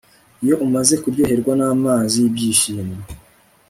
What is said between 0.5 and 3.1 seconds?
umaze kuryoherwa n'amazi y'ibyishimo